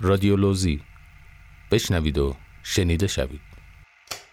[0.00, 0.80] رادیولوژی
[1.70, 3.40] بشنوید و شنیده شوید.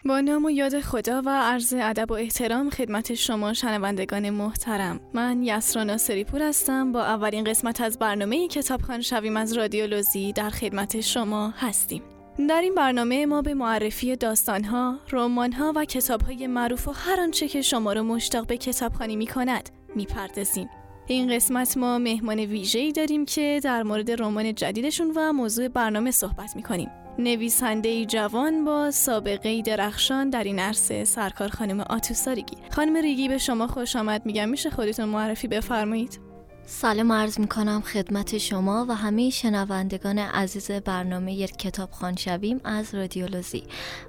[0.06, 5.00] با نام و یاد خدا و عرض ادب و احترام خدمت شما شنوندگان محترم.
[5.14, 6.92] من یسرا ناصری پور هستم.
[6.92, 12.13] با اولین قسمت از برنامه کتابخان شویم از رادیولوژی در خدمت شما هستیم.
[12.38, 17.62] در این برنامه ما به معرفی داستانها، رمانها و کتابهای معروف و هر آنچه که
[17.62, 20.70] شما را مشتاق به کتابخانی می کند می‌پردازیم.
[21.08, 26.56] این قسمت ما مهمان ویژه‌ای داریم که در مورد رمان جدیدشون و موضوع برنامه صحبت
[26.56, 26.90] می‌کنیم.
[27.20, 32.58] نویسنده جوان با سابقه درخشان در این عرصه سرکار خانم آتوساریگی.
[32.72, 36.20] خانم ریگی به شما خوش آمد میگم میشه خودتون معرفی بفرمایید؟
[36.66, 42.62] سلام عرض می کنم خدمت شما و همه شنوندگان عزیز برنامه یک کتاب خان شویم
[42.64, 43.64] از رادیولوژی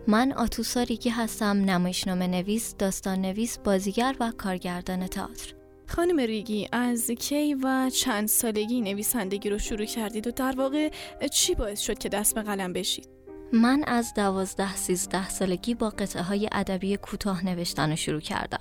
[0.09, 5.55] من آتوسا ریگی هستم نمایشنامه نویس داستان نویس بازیگر و کارگردان تئاتر.
[5.87, 10.91] خانم ریگی از کی و چند سالگی نویسندگی رو شروع کردید و در واقع
[11.33, 13.09] چی باعث شد که دست به قلم بشید؟
[13.53, 18.61] من از دوازده سیزده سالگی با قطعه های ادبی کوتاه نوشتن رو شروع کردم.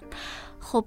[0.63, 0.85] خب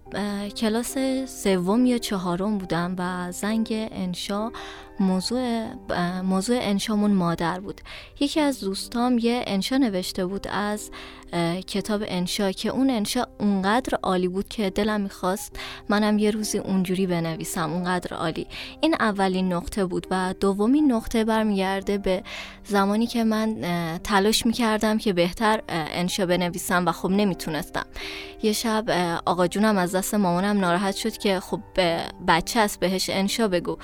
[0.56, 4.52] کلاس سوم یا چهارم بودم و زنگ انشا
[5.00, 5.66] موضوع
[6.22, 7.80] موضوع انشامون مادر بود.
[8.20, 10.90] یکی از دوستام یه انشا نوشته بود از
[11.66, 15.56] کتاب انشا که اون انشا اونقدر عالی بود که دلم می‌خواست
[15.88, 18.46] منم یه روزی اونجوری بنویسم اونقدر عالی.
[18.80, 22.22] این اولین نقطه بود و دومین نقطه برمیگرده به
[22.64, 23.56] زمانی که من
[24.04, 27.86] تلاش می‌کردم که بهتر انشا بنویسم و خب نمی‌تونستم.
[28.42, 28.90] یه شب
[29.26, 31.60] آقا جونم از دست مامانم ناراحت شد که خب
[32.28, 33.78] بچه است بهش انشا بگو.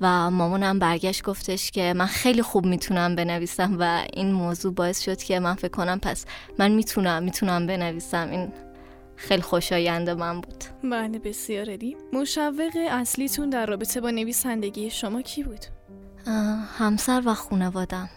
[0.00, 5.22] و مامانم برگشت گفتش که من خیلی خوب می‌تونم بنویسم و این موضوع باعث شد
[5.22, 6.24] که من فکر کنم پس
[6.58, 8.28] من می‌تونم می‌تونم بنویسم.
[8.30, 8.52] این
[9.16, 10.64] خیلی خوشاینده من بود.
[10.84, 11.96] بله بسیار عالی.
[12.12, 15.64] مشوق اصلیتون در رابطه با نویسندگی شما کی بود؟
[16.78, 18.10] همسر و خانوادم.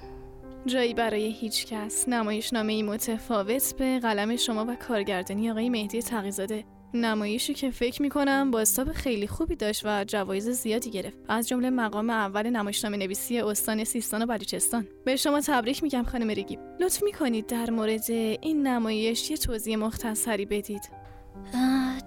[0.65, 2.09] جایی برای هیچ کس.
[2.09, 6.63] نمایشنامه ای متفاوت به قلم شما و کارگردانی آقای مهدی تقیزاده.
[6.95, 11.17] نمایشی که فکر می‌کنم با استاب خیلی خوبی داشت و جوایز زیادی گرفت.
[11.27, 14.87] از جمله مقام اول نمایشنامه نویسی استان سیستان و بلوچستان.
[15.05, 16.57] به شما تبریک میگم خانم ریگی.
[16.79, 20.89] لطف می‌کنید در مورد این نمایش یه توضیح مختصری بدید.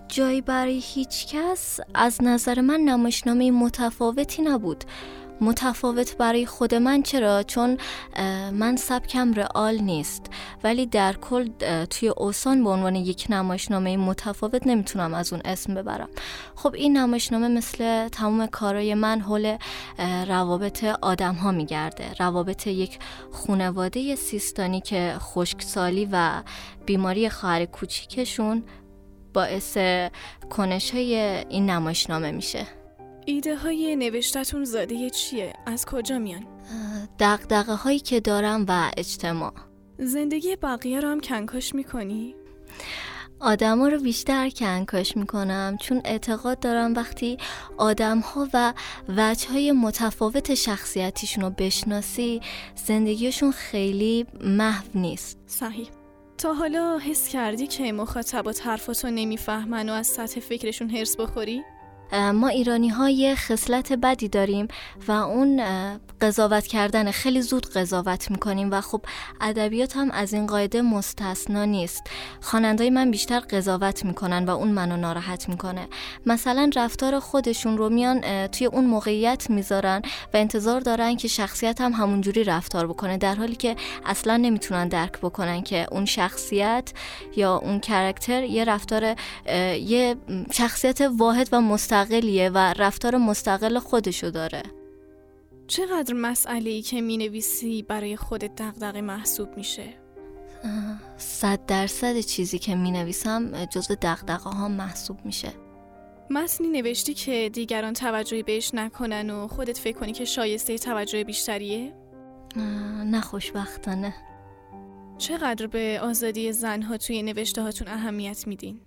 [0.09, 4.85] جایی برای هیچ کس از نظر من نمایشنامه متفاوتی نبود.
[5.41, 7.77] متفاوت برای خود من چرا؟ چون
[8.53, 10.27] من سبکم رئال نیست.
[10.65, 11.49] ولی در کل
[11.85, 16.09] توی اوسان به عنوان یک نمایشنامه متفاوت نمی‌تونم از اون اسم ببرم
[16.55, 19.57] خب این نمایشنامه مثل تمام کارای من حول
[20.29, 22.99] روابط آدم ها میگرده روابط یک
[23.33, 26.43] خونواده سیستانی که خشکسالی و
[26.87, 28.65] بیماری خواهر کوچیکشون
[29.35, 29.79] باعث
[30.51, 31.15] کنش های
[31.49, 32.67] این نمایشنامه میشه
[33.27, 36.47] ایده های نوشتتون زاده چیه؟ از کجا میان؟
[37.19, 39.53] دقدقه هایی که دارم و اجتماع
[39.99, 42.35] زندگی بقیه رو هم کنکاش می‌کنی؟
[43.41, 47.39] آدم ها رو بیشتر کنکاش می‌کنم چون اعتقاد دارم وقتی
[47.77, 48.75] آدم ها و
[49.09, 52.41] وجه های متفاوت شخصیتیشون رو بشناسی
[52.87, 55.89] زندگیشون خیلی محو نیست صحیح
[56.39, 61.63] تا حالا حس کردی که مخاطبات حرفاتو نمی‌فهمن و از سطح فکرشون هرس بخوری؟
[62.13, 64.69] ما ایرانی های خصلت بدی داریم
[65.09, 65.63] و اون
[66.21, 69.01] قضاوت کردن خیلی زود قضاوت می‌کنیم و خب
[69.41, 72.03] ادبیات هم از این قاعده مستثنا نیست.
[72.41, 75.89] خوانندای من بیشتر قضاوت می‌کنن و اون منو ناراحت می‌کنه.
[76.27, 80.03] مثلا رفتار خودشون رو میان توی اون موقعیت می‌ذارن
[80.35, 83.77] و انتظار دارن که شخصیت هم همونجوری رفتار بکنه در حالی که
[84.07, 86.93] اصلا نمی‌تونن درک بکنن که اون شخصیت
[87.37, 89.15] یا اون کرکتر یه رفتار
[89.79, 90.17] یه
[90.53, 94.63] شخصیت واحد و مستقل مستقلیه و رفتار مستقل خودشو داره
[95.67, 99.85] چقدر مسئله ای که می نویسی برای خودت دغدغه محسوب میشه؟
[101.17, 105.53] صد درصد چیزی که می نویسم جزو دغدغه ها محسوب میشه
[106.31, 111.95] متنی نوشتی که دیگران توجهی بهش نکنن و خودت فکر کنی که شایسته توجه بیشتریه؟
[113.05, 114.15] نه خوشبختانه
[115.19, 118.81] چقدر به آزادی زنها توی نوشته هاتون اهمیت میدین؟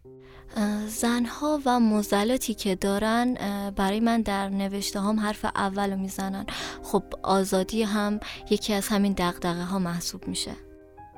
[0.88, 3.34] زنها و مزلاتی که دارن
[3.76, 6.46] برای من در نوشته هم حرف اول می‌زنن.
[6.84, 8.20] خب آزادی هم
[8.50, 10.52] یکی از همین دقدقه ها محسوب میشه.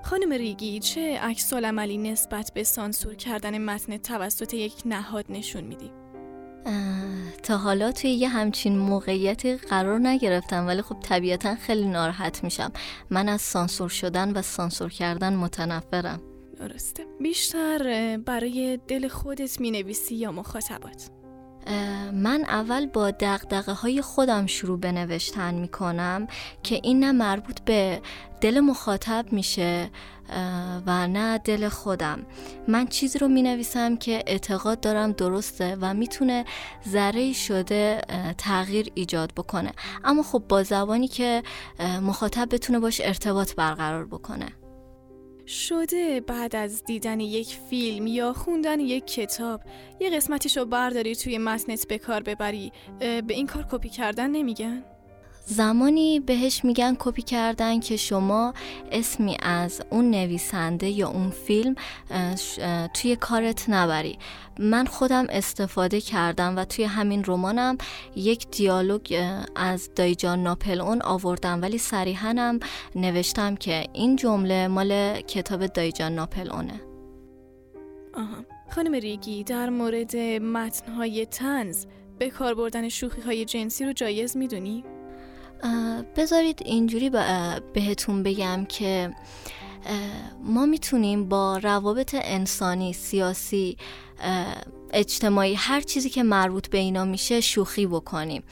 [0.04, 5.92] خانم ریگی چه عکس عملی نسبت به سانسور کردن متن توسط یک نهاد نشون میدی؟
[7.44, 12.72] تا حالا توی یه همچین موقعیتی قرار نگرفتم ولی خب طبیعتا خیلی ناراحت میشم.
[13.10, 16.22] من از سانسور شدن و سانسور کردن متنفرم.
[16.68, 17.06] درسته.
[17.20, 21.10] بیشتر برای دل خودت می نویسی یا مخاطبات؟
[22.14, 26.28] من اول با دقدقه های خودم شروع به نوشتن می کنم
[26.64, 28.02] که این نه مربوط به
[28.42, 29.92] دل مخاطب میشه
[30.86, 32.26] و نه دل خودم.
[32.68, 36.46] من چیزی رو می نویسم که اعتقاد دارم درسته و می‌تونه
[36.90, 38.02] ذره شده
[38.38, 39.72] تغییر ایجاد بکنه.
[40.04, 41.44] اما خب با زبانی که
[42.02, 44.48] مخاطب بتونه باش ارتباط برقرار بکنه.
[45.48, 49.62] شده بعد از دیدن یک فیلم یا خوندن یک کتاب
[50.00, 54.84] یه قسمتیشو برداری توی متنت به کار ببری به این کار کپی کردن نمیگن؟
[55.46, 58.54] زمانی بهش میگن کپی کردن که شما
[58.92, 61.76] اسمی از اون نویسنده یا اون فیلم
[62.94, 64.18] توی کارت نبری.
[64.60, 67.78] من خودم استفاده کردم و توی همین رمانم
[68.16, 69.24] یک دیالوگ
[69.56, 72.60] از دایجان ناپل اون آوردم ولی صریحا
[72.96, 76.82] نوشتم که این جمله مال کتاب دایجان ناپل اونه
[78.14, 78.46] آها.
[78.70, 81.86] خانم ریگی در مورد متنهای تنز
[82.20, 84.84] به کار بردن شوخی های جنسی رو جایز می‌دونی؟
[86.18, 87.12] بذارید اینجوری
[87.74, 89.16] بهتون بگم که
[90.44, 93.78] ما می‌تونیم با روابط انسانی، سیاسی،
[94.94, 98.44] اجتماعی هر چیزی که مربوط به اینا میشه شوخی بکنیم.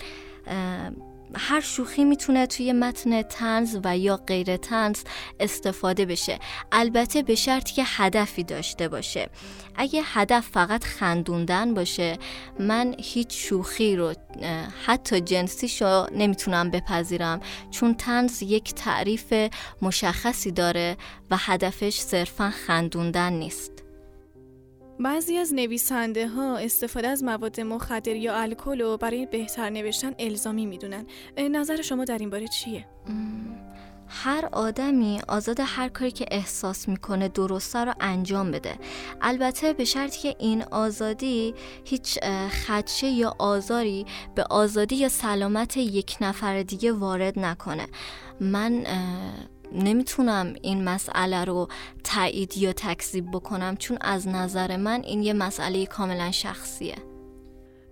[1.35, 5.03] هر شوخی می‌تونه توی متن تنز و یا غیر تنز
[5.39, 6.39] استفاده بشه.
[6.71, 9.29] البته به شرطی که هدفی داشته باشه.
[9.75, 12.17] اگه هدف فقط خندوندن باشه
[12.59, 14.13] من هیچ شوخی رو
[14.85, 17.39] حتی جنسیشو نمی‌تونم بپذیرم.
[17.71, 19.33] چون تنز یک تعریف
[19.81, 20.97] مشخصی داره
[21.31, 23.70] و هدفش صرفا خندوندن نیست.
[25.03, 30.65] بعضی از نویسنده ها استفاده از مواد مخدر یا الکل رو برای بهتر نوشتن الزامی
[30.65, 31.05] می‌دونن.
[31.37, 32.85] نظر شما در این باره چیه؟
[34.07, 38.75] هر آدمی آزاد هر کاری که احساس می‌کنه درسته رو انجام بده.
[39.21, 41.53] البته به شرطی که این آزادی
[41.85, 42.19] هیچ
[42.67, 44.05] خدشه یا آزاری
[44.35, 47.87] به آزادی یا سلامت یک نفر دیگه وارد نکنه.
[48.39, 48.85] من
[49.71, 51.67] نمی‌تونم این مسئله رو
[52.03, 56.95] تایید یا تکذیب بکنم چون از نظر من این یه مسئله کاملا شخصیه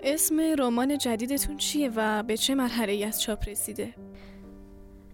[0.02, 3.94] اسم رمان جدیدتون چیه و به چه مرحله از چاپ رسیده؟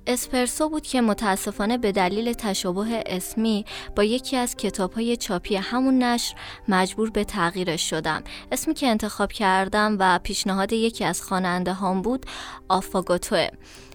[0.08, 3.66] اسپرسو بود که متاسفانه به دلیل تشابه اسمی
[3.96, 6.36] با یکی از کتاب های چاپی همون نشر
[6.68, 8.24] مجبور به تغییرش شدم.
[8.52, 12.26] اسمی که انتخاب کردم و پیشنهاد یکی از خواننده هام بود
[12.70, 13.48] آفاگوتوه.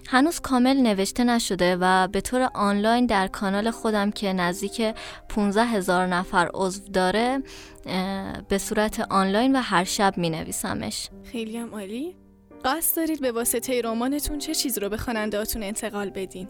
[0.08, 4.94] هنوز کامل نوشته نشده و به طور آنلاین در کانال خودم که نزدیک
[5.28, 7.42] 15 هزار نفر عضو داره
[8.48, 12.19] به صورت آنلاین و هر شب می نویسمش خیلی هم عالی.
[12.64, 16.48] قصد دارید به واسطه رمانتون چه چیز رو به خوانندهاتون انتقال بدین؟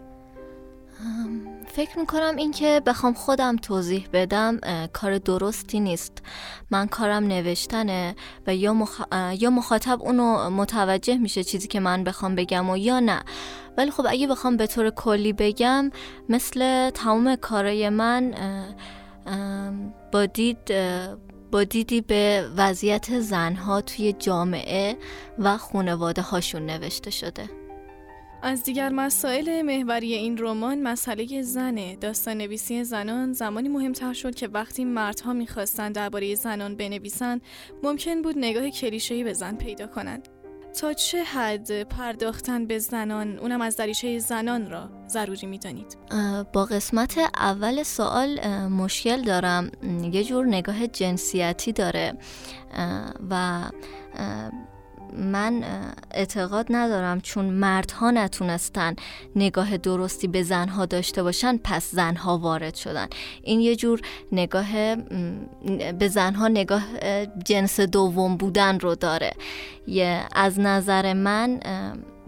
[1.67, 4.59] فکر می‌کنم اینکه بخوام خودم توضیح بدم
[4.93, 6.23] کار درستی نیست
[6.71, 8.15] من کارم نوشتنه
[8.47, 8.87] و یا,
[9.39, 13.21] یا مخاطب اونو متوجه میشه چیزی که من بخوام بگم و یا نه
[13.77, 15.91] ولی خب اگه بخوام به طور کلی بگم
[16.29, 18.33] مثل تمام کارای من
[20.11, 20.57] با دید
[21.51, 24.97] با دیدی به وضعیت زنها توی جامعه
[25.39, 27.49] و خانواده هاشون نوشته شده.
[28.43, 34.47] از دیگر مسائل محوری این رمان مسئله زنه داستان نویسی زنان زمانی مهمتر شد که
[34.47, 37.41] وقتی مردها می‌خواستند درباره زنان بنویسند
[37.83, 40.40] ممکن بود نگاه کلیشه‌ای به زن پیدا کنند.
[40.79, 45.97] تا چه حد پرداختن به زنان؟ اونم از دریچه زنان را ضروری می‌دانید.
[46.53, 49.71] با قسمت اول سوال مشکل دارم.
[50.11, 52.13] یه جور نگاه جنسیتی داره.
[53.29, 53.61] و
[55.17, 55.63] من
[56.11, 58.95] اعتقاد ندارم چون مردها نتونستن
[59.35, 63.07] نگاه درستی به زنها داشته باشن پس زنها وارد شدن.
[63.43, 64.01] این یه جور
[64.31, 64.95] نگاه
[65.99, 66.83] به زنها نگاه
[67.45, 69.31] جنس دوم بودن رو داره.
[69.87, 71.59] یه از نظر من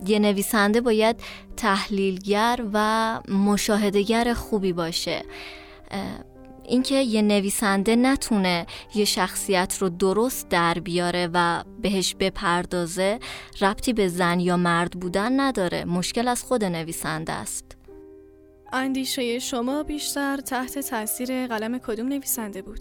[0.05, 1.15] یه نویسنده باید
[1.57, 5.23] تحلیلگر و مشاهدگر خوبی باشه.
[6.65, 8.65] اینکه یه نویسنده نتونه
[8.95, 13.19] یه شخصیت رو درست در بیاره و بهش بپردازه
[13.61, 15.85] ربطی به زن یا مرد بودن نداره.
[15.85, 17.77] مشکل از خود نویسنده است.
[18.73, 22.79] اندیشه شما بیشتر تحت تاثیر قلم کدوم نویسنده بود؟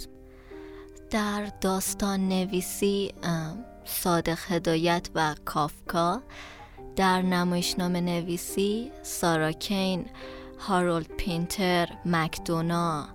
[1.10, 3.12] در داستان نویسی
[3.84, 6.22] صادق هدایت و کافکا.
[6.96, 10.04] در نمایشنامه نویسی سارا کین
[10.58, 13.08] هارولد پینتر مکدونا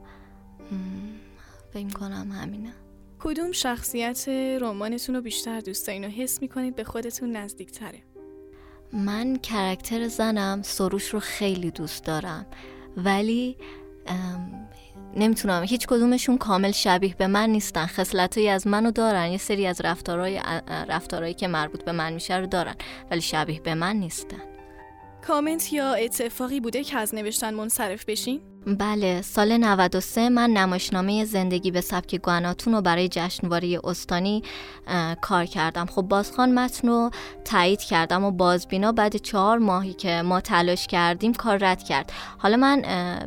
[1.74, 2.74] فکر کنم همینه.
[3.20, 4.30] کدوم شخصیت
[4.62, 8.04] رمانتون رو بیشتر دوست دارین و حس می‌کنید به خودتون نزدیک تره؟
[8.94, 12.46] من کرکتر زنم سروش رو خیلی دوست دارم.
[12.98, 13.58] ولی
[15.16, 15.64] نمی‌تونم.
[15.64, 17.86] هیچ کدومشون کامل شبیه به من نیستن.
[17.86, 19.32] خصلتایی از منو دارن.
[19.32, 20.42] یه سری از رفتارهای
[20.90, 22.76] رفتارهایی که مربوط به من میشه رو دارن.
[23.12, 24.42] ولی شبیه به من نیستن.
[25.28, 31.72] کامنت یا اتفاقی بوده که از نوشتن منصرف بشین؟ بله سال 93 من نمایشنامه زندگی
[31.72, 34.44] به سبک گواناتون رو برای جشنواره استانی
[35.22, 35.86] کار کردم.
[35.86, 37.12] خب بازخان متن رو
[37.46, 42.12] تایید کردم و بازبینا بعد چهار ماهی که ما تلاش کردیم کار رد کرد.
[42.38, 42.82] حالا من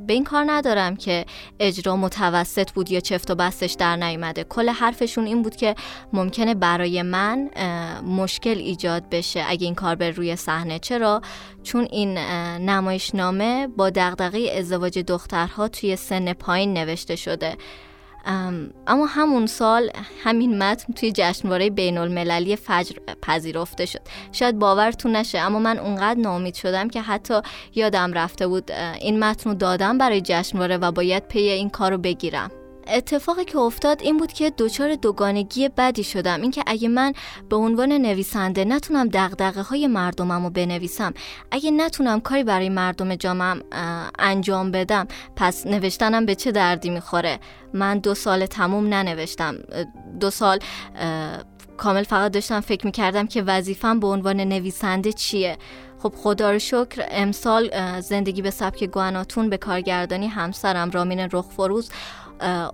[0.07, 1.27] به این کار ندارم که
[1.61, 4.45] اجرا متوسط بود یا چفت و بستش در نیومده.
[4.45, 5.75] کل حرفشون این بود که
[6.13, 7.51] ممکنه برای من
[8.07, 10.79] مشکل ایجاد بشه اگه این کار به روی صحنه.
[10.79, 11.21] چرا؟
[11.63, 12.19] چون این
[12.59, 14.99] نمایشنامه با دغدغه ازدواج
[15.31, 17.57] دخترها توی سن پایین نوشته شده.
[18.87, 19.91] اما همون سال
[20.25, 24.01] همین متن توی جشنواره بین المللی فجر پذیرفته شد.
[24.33, 27.41] شاید باورتون نشه اما من اونقدر ناامید شدم که حتی
[27.75, 31.99] یادم رفته بود این متن رو دادم برای جشنواره و باید پی این کار رو
[31.99, 32.51] بگیرم.
[32.91, 36.43] اتفاقی که افتاد این بود که دچار دوگانگی بدی شدم.
[36.43, 37.13] اینکه اگه من
[37.49, 41.15] به عنوان نویسنده نتونم دغدغه های مردمم رو بنویسم
[41.51, 43.63] اگه نتونم کاری برای مردم جامعم
[44.19, 47.39] انجام بدم پس نوشتنم به چه دردی می‌خوره؟
[47.75, 49.55] من دو سال تموم ننوشتم.
[50.21, 50.59] دو سال
[51.77, 55.59] کامل فقط داشتم فکر می‌کردم که وظیفم به عنوان نویسنده چیه.
[56.03, 57.71] خب خدا رو شکر امسال
[58.01, 61.91] زندگی به سبک گواناتون به کارگردانی همسرم رامین رخفروز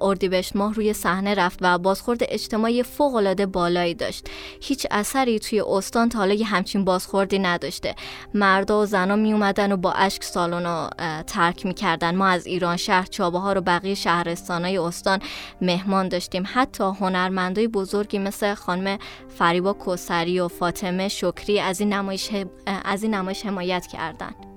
[0.00, 4.28] اردیبهشت ماه روی صحنه رفت و بازخورد اجتماعی فوق العاده بالایی داشت.
[4.60, 7.94] هیچ اثری توی استان تا حالا همچین بازخوردی نداشته.
[8.34, 10.88] مردا و زنا می اومدن و با اشک سالن رو
[11.22, 12.16] ترک می‌کردن.
[12.16, 15.18] ما از ایران شهر چابه ها رو بقیه شهرستانای استان
[15.60, 16.44] مهمان داشتیم.
[16.46, 18.98] حتی هنرمندای بزرگی مثل خانم
[19.38, 22.30] فریبا کوسری و فاطمه شکری از این نمایش
[22.84, 24.55] از این نمایش حمایت کردند.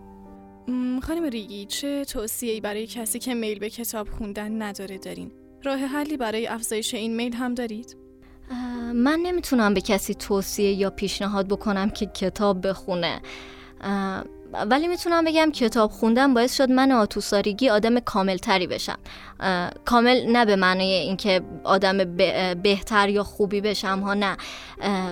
[1.02, 5.32] خانم ریگی چه توصیه‌ای برای کسی که میل به کتاب خوندن نداره دارین؟
[5.64, 7.98] راه حلی برای افزایش این میل هم دارید؟
[8.94, 13.22] من نمی‌تونم به کسی توصیه یا پیشنهاد بکنم که کتاب بخونه
[14.70, 18.98] ولی می‌تونم بگم کتاب خوندن باعث شد من آتوسارگی آدم کاملتری بشم
[19.86, 22.16] کامل نه به معنی اینکه آدم
[22.64, 24.38] بهتر یا خوبی بشم ها نه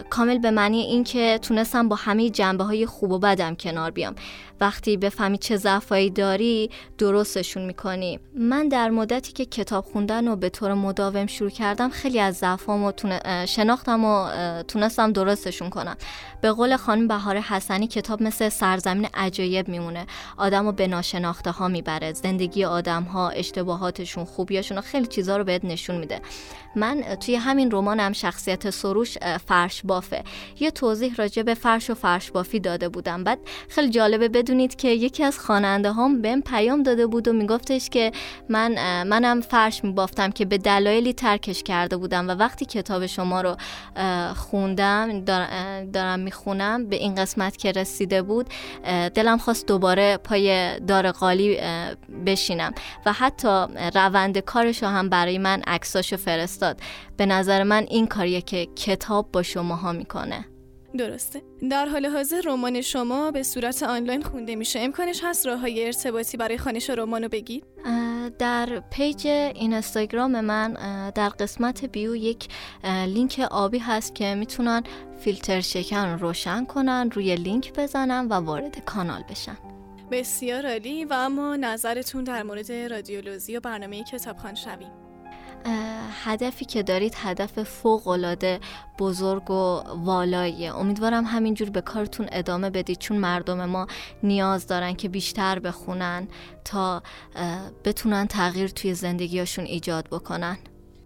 [0.09, 4.15] کامل به معنی اینکه تونستم با همه جنبه های خوب و بدم کنار بیام
[4.61, 8.19] وقتی بفهمی چه ضعفایی داری درستشون می‌کنی.
[8.35, 12.91] من در مدتی که کتاب خوندن رو به طور مداوم شروع کردم خیلی از ضعفامو
[13.47, 14.29] شناختم و
[14.63, 15.97] تونستم درستشون کنم.
[16.41, 20.05] به قول خانم بهار حسنی کتاب مثل سرزمین عجایب میمونه.
[20.37, 22.13] آدم رو به ناشناخته ها می‌بره.
[22.13, 26.21] زندگی آدم ها اشتباهاتشون خوبیاشون خیلی چیزا رو بهت نشون میده.
[26.77, 29.17] من توی همین رمانم شخصیت سروش
[29.48, 30.24] فرش بافه
[30.60, 33.24] یه توضیح راجع به فرش و فرش بافی داده بودم.
[33.24, 37.89] بعد خیلی جالبه بدونید که یکی از خواننده هم بهم پیام داده بود و میگفتش
[37.89, 38.12] که
[38.50, 43.55] من منم فرش میبافتم که به دلایلی ترکش کرده بودم و وقتی کتاب شما رو
[44.36, 45.25] خوندم
[45.91, 48.50] دارم می‌خونم به این قسمت که رسیده بود
[49.15, 51.57] دلم خواست دوباره پای دار قالی
[52.25, 52.74] بشینم.
[53.05, 53.65] و حتی
[53.96, 56.66] روند کارش هم برای من عکساشو فرستاد.
[57.17, 60.45] به نظر من این کاریه که کتاب با شماها می‌کنه.
[60.97, 61.41] درسته.
[61.69, 64.79] در حال حاضر رمان شما به صورت آنلاین خونده میشه.
[64.79, 67.63] امکانش هست راه های ارتباطی برای خوانش رمانو بگید
[68.39, 70.74] در page اینستاگرام من
[71.15, 72.47] در قسمت bio یک
[72.83, 74.83] لینک آبی هست که می‌تونن
[75.19, 79.57] فیلتر شکن روشن کنن روی لینک بزنن و وارد کانال بشن.
[80.12, 84.91] بسیار عالی و اما نظرتون در مورد رادیولوژی و برنامه کتابخوان شویم
[86.23, 88.59] هدفی که دارید هدف فوق العاده
[88.99, 90.75] بزرگ و والاییه.
[90.75, 93.87] امیدوارم همینجور به کارتون ادامه بدید چون مردم ما
[94.23, 96.27] نیاز دارن که بیشتر بخونن
[96.65, 97.03] تا
[97.85, 100.57] بتونن تغییر توی زندگیشون ایجاد بکنن.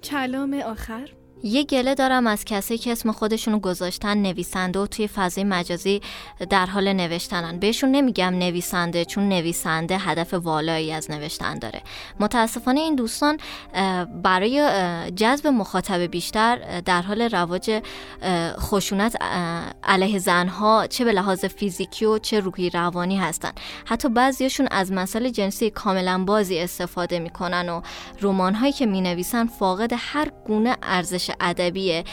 [0.03, 1.09] کلام آخر.
[1.43, 6.01] یه گله دارم از کسی که اسم خودشونو گذاشتن نویسنده و توی فضای مجازی
[6.49, 7.59] در حال نوشتنن.
[7.59, 11.81] بهشون نمیگم نویسنده چون نویسنده هدف والایی از نوشتن داره.
[12.19, 13.37] متاسفانه این دوستان
[14.23, 14.61] برای
[15.15, 17.81] جذب مخاطب بیشتر در حال رواج
[18.59, 19.15] خشونت
[19.83, 23.51] علیه زنها چه به لحاظ فیزیکی و چه روحی روانی هستن.
[23.85, 27.81] حتی بعضیشون از مسئله جنسی کاملا بازی استفاده می‌کنن و
[28.21, 32.03] رمان هایی که می نویسن فاقد هر گونه ارزش ادبیه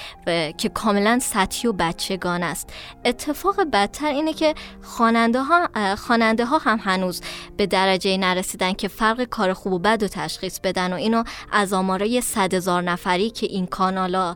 [0.58, 2.72] که کاملا سطحی و بچگان است.
[3.04, 7.20] اتفاق بدتر اینه که خواننده ها, خواننده ها هم هنوز
[7.56, 11.72] به درجه نرسیدن که فرق کار خوب و بد و تشخیص بدن و اینو از
[11.72, 14.34] آمارای صد هزار نفری که این کانالا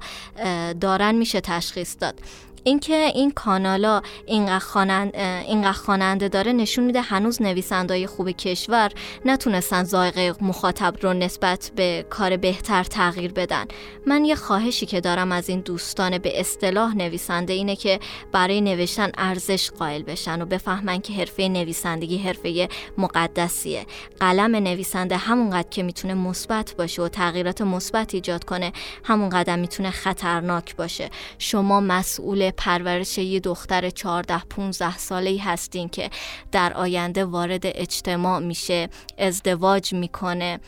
[0.81, 2.21] دارن میشه تشخیص داد.
[2.65, 8.91] اینکه این کانالا اینقدر خواننده اینقدر خواننده داره نشون میده هنوز نویسندای خوب کشور
[9.25, 13.67] نتونستن ذائقه مخاطب رو نسبت به کار بهتر تغییر بدن.
[14.07, 18.01] من یه خواهشی که دارم از این دوستان به اصطلاح نویسنده اینه که
[18.33, 23.87] برای نوشتن ارزش قائل بشن و بفهمن که حرفه نویسندگی حرفه مقدسیه.
[24.21, 28.73] قلم نویسنده همونقدر که می‌تونه مثبت باشه و تغییرات مثبت ایجاد کنه
[29.05, 31.11] همونقدر می‌تونه خطرناک باشه.
[31.39, 36.11] شما مسئول پرورش یه دختر 14 15 ساله ای هستین که
[36.53, 40.61] در آینده وارد اجتماع میشه ازدواج می‌کنه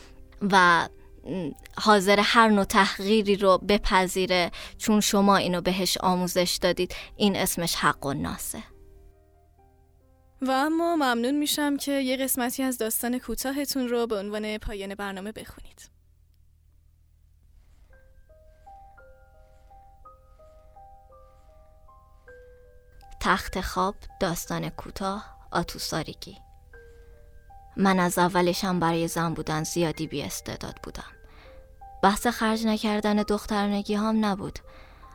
[0.51, 0.87] و
[1.77, 6.95] حاضر هر نوع تحقیری رو بپذیره چون شما اینو بهش آموزش دادید.
[7.15, 8.63] این اسمش حق و ناسه.
[10.41, 15.31] و اما ممنون میشم که یه قسمتی از داستان کوتاهتون رو به عنوان پایان برنامه
[15.31, 15.94] بخونید.
[23.25, 26.37] تخت خواب داستان کوتاه آتوسارگی.
[27.77, 31.11] من از اولشم برای زن بودن زیادی بی استعداد بودم.
[32.03, 34.59] بحث خرج نکردن دخترنگی هم نبود.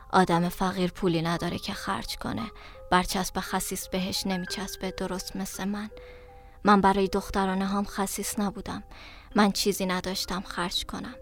[0.09, 2.51] آدم فقیر پولی نداره که خرج کنه.
[2.91, 5.89] برچسب خسیس بهش نمیچسبه درست مثل من.
[6.63, 8.83] من برای دخترانه هم خسیس نبودم.
[9.35, 11.15] من چیزی نداشتم خرج کنم.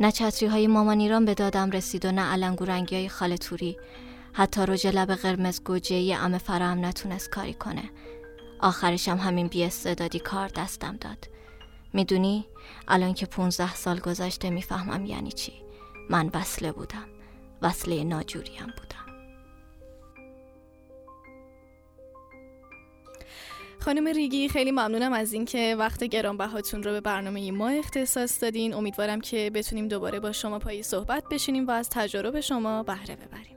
[0.00, 3.78] نه چتری های مامان ایران به دادم رسید و نه علنگو رنگی های خاله توری.
[4.32, 7.90] حتی رژ لب قرمز گوجه ام فرام نتونست کاری کنه.
[8.60, 11.28] آخرشم همین بیاستعدادی کار دستم داد.
[11.92, 12.46] می‌دونی
[12.88, 15.52] الان که 15 سال گذشته می‌فهمم یعنی چی.
[16.10, 17.08] من وصله بودم.
[17.62, 19.02] وصله ناجوریم بودم.
[23.80, 28.74] خانم ریگی خیلی ممنونم از اینکه وقت گرانبهاتون رو به برنامه ما اختصاص دادین.
[28.74, 33.51] امیدوارم که بتونیم دوباره با شما پای صحبت بشینیم و از تجارب شما بهره ببریم.